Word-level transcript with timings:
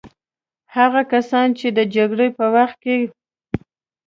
هغه 0.75 1.01
کسان 1.13 1.47
چې 1.59 1.67
د 1.77 1.79
جګړې 1.95 2.27
په 2.37 2.45
وخت 2.55 2.77
کې. 2.83 2.97